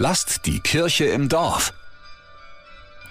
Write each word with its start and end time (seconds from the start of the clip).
Lasst 0.00 0.46
die 0.46 0.60
Kirche 0.60 1.06
im 1.06 1.28
Dorf. 1.28 1.74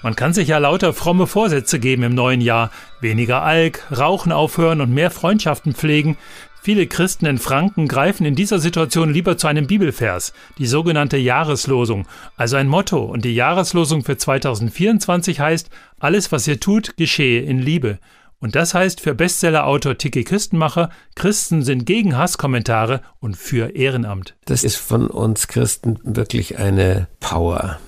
Man 0.03 0.15
kann 0.15 0.33
sich 0.33 0.47
ja 0.47 0.57
lauter 0.57 0.93
fromme 0.93 1.27
Vorsätze 1.27 1.79
geben 1.79 2.03
im 2.03 2.15
neuen 2.15 2.39
Jahr. 2.39 2.71
Weniger 3.01 3.41
Alk, 3.41 3.85
Rauchen 3.91 4.31
aufhören 4.31 4.79
und 4.79 4.93
mehr 4.93 5.11
Freundschaften 5.11 5.75
pflegen. 5.75 6.17
Viele 6.61 6.87
Christen 6.87 7.25
in 7.25 7.39
Franken 7.39 7.89
greifen 7.89 8.25
in 8.25 8.35
dieser 8.35 8.59
Situation 8.59 9.13
lieber 9.13 9.37
zu 9.37 9.47
einem 9.47 9.67
Bibelvers, 9.67 10.31
die 10.59 10.65
sogenannte 10.65 11.17
Jahreslosung, 11.17 12.07
also 12.37 12.55
ein 12.55 12.69
Motto. 12.69 13.03
Und 13.03 13.25
die 13.25 13.35
Jahreslosung 13.35 14.05
für 14.05 14.15
2024 14.15 15.41
heißt, 15.41 15.69
alles 15.99 16.31
was 16.31 16.47
ihr 16.47 16.61
tut, 16.61 16.95
geschehe 16.95 17.41
in 17.41 17.59
Liebe. 17.59 17.99
Und 18.39 18.55
das 18.55 18.73
heißt 18.73 19.01
für 19.01 19.15
Bestsellerautor 19.15 19.97
Tiki 19.97 20.23
Christenmacher, 20.23 20.89
Christen 21.15 21.63
sind 21.63 21.85
gegen 21.85 22.17
Hasskommentare 22.17 23.01
und 23.19 23.35
für 23.35 23.75
Ehrenamt. 23.75 24.35
Das 24.45 24.63
ist 24.63 24.75
von 24.75 25.07
uns 25.07 25.47
Christen 25.47 25.99
wirklich 26.03 26.59
eine 26.59 27.07
Power. 27.19 27.79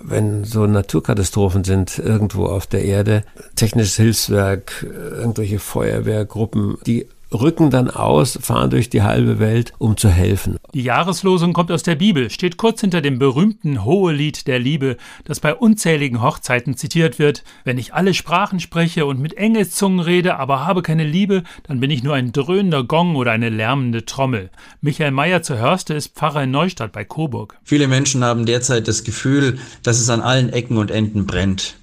Wenn 0.00 0.44
so 0.44 0.66
Naturkatastrophen 0.66 1.64
sind 1.64 1.98
irgendwo 1.98 2.46
auf 2.46 2.66
der 2.66 2.84
Erde, 2.84 3.24
technisches 3.56 3.96
Hilfswerk, 3.96 4.84
irgendwelche 4.84 5.58
Feuerwehrgruppen, 5.58 6.78
die 6.86 7.08
rücken 7.32 7.70
dann 7.70 7.90
aus, 7.90 8.38
fahren 8.40 8.70
durch 8.70 8.90
die 8.90 9.02
halbe 9.02 9.38
Welt, 9.38 9.72
um 9.78 9.96
zu 9.96 10.08
helfen. 10.08 10.58
Die 10.74 10.82
Jahreslosung 10.82 11.52
kommt 11.52 11.70
aus 11.72 11.82
der 11.82 11.94
Bibel, 11.94 12.30
steht 12.30 12.56
kurz 12.56 12.80
hinter 12.80 13.00
dem 13.00 13.18
berühmten 13.18 13.84
Hohelied 13.84 14.46
der 14.46 14.58
Liebe, 14.58 14.96
das 15.24 15.40
bei 15.40 15.54
unzähligen 15.54 16.22
Hochzeiten 16.22 16.76
zitiert 16.76 17.18
wird. 17.18 17.44
Wenn 17.64 17.78
ich 17.78 17.94
alle 17.94 18.14
Sprachen 18.14 18.60
spreche 18.60 19.06
und 19.06 19.20
mit 19.20 19.36
Engelszungen 19.36 20.00
rede, 20.00 20.36
aber 20.36 20.66
habe 20.66 20.82
keine 20.82 21.04
Liebe, 21.04 21.42
dann 21.64 21.80
bin 21.80 21.90
ich 21.90 22.02
nur 22.02 22.14
ein 22.14 22.32
dröhnender 22.32 22.84
Gong 22.84 23.16
oder 23.16 23.32
eine 23.32 23.48
lärmende 23.48 24.04
Trommel. 24.04 24.50
Michael 24.80 25.10
Meyer 25.10 25.42
zu 25.42 25.58
Hörste 25.58 25.94
ist 25.94 26.14
Pfarrer 26.14 26.44
in 26.44 26.50
Neustadt 26.50 26.92
bei 26.92 27.04
Coburg. 27.04 27.58
Viele 27.64 27.88
Menschen 27.88 28.24
haben 28.24 28.46
derzeit 28.46 28.88
das 28.88 29.04
Gefühl, 29.04 29.58
dass 29.82 29.98
es 29.98 30.10
an 30.10 30.20
allen 30.20 30.50
Ecken 30.50 30.76
und 30.76 30.90
Enden 30.90 31.26
brennt. 31.26 31.76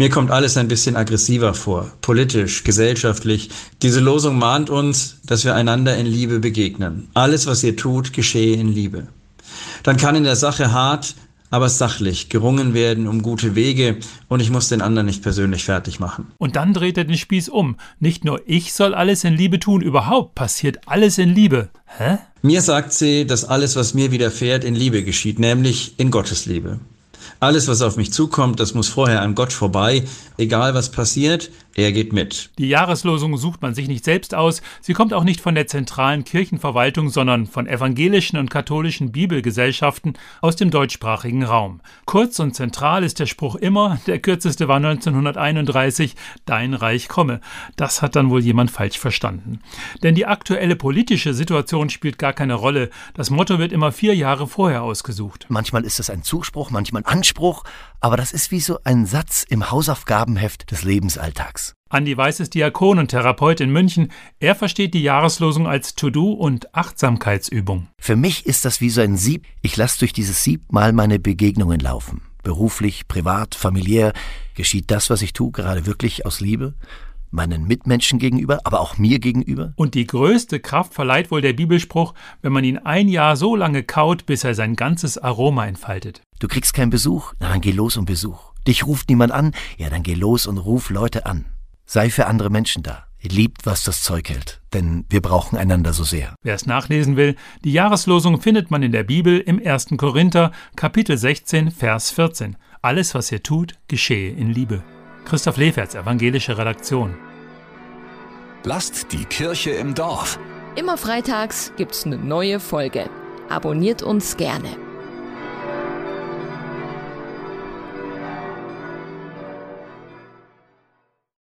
Mir 0.00 0.08
kommt 0.08 0.30
alles 0.30 0.56
ein 0.56 0.66
bisschen 0.66 0.96
aggressiver 0.96 1.52
vor, 1.52 1.92
politisch, 2.00 2.64
gesellschaftlich. 2.64 3.50
Diese 3.82 4.00
Losung 4.00 4.38
mahnt 4.38 4.70
uns, 4.70 5.18
dass 5.26 5.44
wir 5.44 5.54
einander 5.54 5.94
in 5.94 6.06
Liebe 6.06 6.40
begegnen. 6.40 7.10
Alles, 7.12 7.46
was 7.46 7.62
ihr 7.62 7.76
tut, 7.76 8.14
geschehe 8.14 8.56
in 8.56 8.68
Liebe. 8.72 9.08
Dann 9.82 9.98
kann 9.98 10.16
in 10.16 10.24
der 10.24 10.36
Sache 10.36 10.72
hart, 10.72 11.16
aber 11.50 11.68
sachlich 11.68 12.30
gerungen 12.30 12.72
werden 12.72 13.08
um 13.08 13.20
gute 13.20 13.54
Wege 13.54 13.98
und 14.28 14.40
ich 14.40 14.48
muss 14.48 14.70
den 14.70 14.80
anderen 14.80 15.04
nicht 15.04 15.22
persönlich 15.22 15.64
fertig 15.64 16.00
machen. 16.00 16.28
Und 16.38 16.56
dann 16.56 16.72
dreht 16.72 16.96
er 16.96 17.04
den 17.04 17.18
Spieß 17.18 17.50
um. 17.50 17.76
Nicht 17.98 18.24
nur 18.24 18.40
ich 18.46 18.72
soll 18.72 18.94
alles 18.94 19.24
in 19.24 19.34
Liebe 19.34 19.60
tun, 19.60 19.82
überhaupt 19.82 20.34
passiert 20.34 20.78
alles 20.86 21.18
in 21.18 21.28
Liebe. 21.28 21.68
Hä? 21.84 22.16
Mir 22.40 22.62
sagt 22.62 22.94
sie, 22.94 23.26
dass 23.26 23.44
alles, 23.44 23.76
was 23.76 23.92
mir 23.92 24.12
widerfährt, 24.12 24.64
in 24.64 24.74
Liebe 24.74 25.04
geschieht, 25.04 25.38
nämlich 25.38 25.98
in 25.98 26.10
Gottes 26.10 26.46
Liebe. 26.46 26.80
Alles, 27.38 27.68
was 27.68 27.82
auf 27.82 27.96
mich 27.96 28.12
zukommt, 28.12 28.60
das 28.60 28.74
muss 28.74 28.88
vorher 28.88 29.22
an 29.22 29.34
Gott 29.34 29.52
vorbei. 29.52 30.04
Egal 30.36 30.74
was 30.74 30.90
passiert, 30.90 31.50
er 31.74 31.92
geht 31.92 32.12
mit. 32.12 32.50
Die 32.58 32.68
Jahreslosung 32.68 33.36
sucht 33.36 33.62
man 33.62 33.74
sich 33.74 33.86
nicht 33.86 34.04
selbst 34.04 34.34
aus. 34.34 34.60
Sie 34.80 34.92
kommt 34.92 35.14
auch 35.14 35.24
nicht 35.24 35.40
von 35.40 35.54
der 35.54 35.66
zentralen 35.66 36.24
Kirchenverwaltung, 36.24 37.10
sondern 37.10 37.46
von 37.46 37.66
evangelischen 37.66 38.38
und 38.38 38.50
katholischen 38.50 39.12
Bibelgesellschaften 39.12 40.14
aus 40.40 40.56
dem 40.56 40.70
deutschsprachigen 40.70 41.44
Raum. 41.44 41.80
Kurz 42.06 42.38
und 42.40 42.54
zentral 42.54 43.04
ist 43.04 43.20
der 43.20 43.26
Spruch 43.26 43.54
immer, 43.54 44.00
der 44.06 44.18
kürzeste 44.18 44.66
war 44.66 44.76
1931, 44.76 46.16
Dein 46.44 46.74
Reich 46.74 47.08
komme. 47.08 47.40
Das 47.76 48.02
hat 48.02 48.16
dann 48.16 48.30
wohl 48.30 48.42
jemand 48.42 48.70
falsch 48.70 48.98
verstanden. 48.98 49.60
Denn 50.02 50.14
die 50.14 50.26
aktuelle 50.26 50.76
politische 50.76 51.34
Situation 51.34 51.90
spielt 51.90 52.18
gar 52.18 52.32
keine 52.32 52.54
Rolle. 52.54 52.90
Das 53.14 53.30
Motto 53.30 53.58
wird 53.58 53.72
immer 53.72 53.92
vier 53.92 54.16
Jahre 54.16 54.46
vorher 54.48 54.82
ausgesucht. 54.82 55.46
Manchmal 55.48 55.84
ist 55.84 56.00
es 56.00 56.10
ein 56.10 56.22
Zuspruch, 56.24 56.70
manchmal 56.70 57.02
ein 57.02 57.06
Anspruch, 57.06 57.64
aber 58.00 58.16
das 58.16 58.32
ist 58.32 58.50
wie 58.50 58.60
so 58.60 58.78
ein 58.84 59.06
Satz 59.06 59.44
im 59.48 59.70
Hausaufgabenheft 59.70 60.70
des 60.70 60.82
Lebensalltags. 60.82 61.59
Andi 61.88 62.16
Weiß 62.16 62.38
ist 62.40 62.54
Diakon 62.54 62.98
und 62.98 63.08
Therapeut 63.08 63.60
in 63.60 63.70
München. 63.70 64.12
Er 64.38 64.54
versteht 64.54 64.94
die 64.94 65.02
Jahreslosung 65.02 65.66
als 65.66 65.96
To-Do 65.96 66.32
und 66.32 66.74
Achtsamkeitsübung. 66.74 67.88
Für 67.98 68.14
mich 68.14 68.46
ist 68.46 68.64
das 68.64 68.80
wie 68.80 68.90
so 68.90 69.00
ein 69.00 69.16
Sieb. 69.16 69.46
Ich 69.60 69.76
lasse 69.76 69.98
durch 69.98 70.12
dieses 70.12 70.44
Sieb 70.44 70.72
mal 70.72 70.92
meine 70.92 71.18
Begegnungen 71.18 71.80
laufen. 71.80 72.22
Beruflich, 72.42 73.08
privat, 73.08 73.54
familiär. 73.54 74.12
Geschieht 74.54 74.90
das, 74.90 75.10
was 75.10 75.22
ich 75.22 75.32
tue, 75.32 75.50
gerade 75.50 75.84
wirklich 75.86 76.26
aus 76.26 76.40
Liebe? 76.40 76.74
meinen 77.30 77.64
Mitmenschen 77.64 78.18
gegenüber, 78.18 78.60
aber 78.64 78.80
auch 78.80 78.98
mir 78.98 79.18
gegenüber. 79.18 79.72
Und 79.76 79.94
die 79.94 80.06
größte 80.06 80.60
Kraft 80.60 80.94
verleiht 80.94 81.30
wohl 81.30 81.40
der 81.40 81.52
Bibelspruch, 81.52 82.14
wenn 82.42 82.52
man 82.52 82.64
ihn 82.64 82.78
ein 82.78 83.08
Jahr 83.08 83.36
so 83.36 83.56
lange 83.56 83.82
kaut, 83.82 84.26
bis 84.26 84.44
er 84.44 84.54
sein 84.54 84.76
ganzes 84.76 85.18
Aroma 85.18 85.66
entfaltet. 85.66 86.22
Du 86.38 86.48
kriegst 86.48 86.74
keinen 86.74 86.90
Besuch? 86.90 87.34
Na, 87.38 87.50
dann 87.50 87.60
geh 87.60 87.72
los 87.72 87.96
und 87.96 88.06
Besuch. 88.06 88.52
Dich 88.66 88.86
ruft 88.86 89.08
niemand 89.08 89.32
an? 89.32 89.52
Ja, 89.78 89.90
dann 89.90 90.02
geh 90.02 90.14
los 90.14 90.46
und 90.46 90.58
ruf 90.58 90.90
Leute 90.90 91.26
an. 91.26 91.46
Sei 91.92 92.08
für 92.08 92.28
andere 92.28 92.50
Menschen 92.50 92.84
da. 92.84 93.06
Liebt, 93.20 93.66
was 93.66 93.82
das 93.82 94.02
Zeug 94.02 94.28
hält, 94.28 94.60
denn 94.72 95.04
wir 95.08 95.20
brauchen 95.20 95.58
einander 95.58 95.92
so 95.92 96.04
sehr. 96.04 96.36
Wer 96.40 96.54
es 96.54 96.64
nachlesen 96.64 97.16
will, 97.16 97.34
die 97.64 97.72
Jahreslosung 97.72 98.40
findet 98.40 98.70
man 98.70 98.84
in 98.84 98.92
der 98.92 99.02
Bibel 99.02 99.40
im 99.40 99.60
1. 99.60 99.88
Korinther, 99.96 100.52
Kapitel 100.76 101.18
16, 101.18 101.72
Vers 101.72 102.12
14. 102.12 102.56
Alles, 102.80 103.16
was 103.16 103.32
ihr 103.32 103.42
tut, 103.42 103.74
geschehe 103.88 104.30
in 104.30 104.50
Liebe. 104.50 104.84
Christoph 105.24 105.56
Leferz, 105.56 105.96
evangelische 105.96 106.56
Redaktion. 106.56 107.16
Lasst 108.62 109.10
die 109.10 109.24
Kirche 109.24 109.72
im 109.72 109.96
Dorf. 109.96 110.38
Immer 110.76 110.96
freitags 110.96 111.72
gibt's 111.76 112.06
eine 112.06 112.18
neue 112.18 112.60
Folge. 112.60 113.10
Abonniert 113.48 114.04
uns 114.04 114.36
gerne. 114.36 114.76